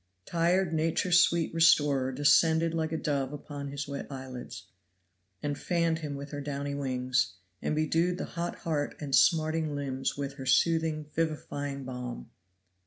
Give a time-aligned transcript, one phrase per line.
[0.25, 4.65] Tired nature's sweet restorer descended like a dove upon his wet eyelids,
[5.43, 10.17] and fanned him with her downy wings, and bedewed the hot heart and smarting limbs
[10.17, 12.31] with her soothing, vivifying balm.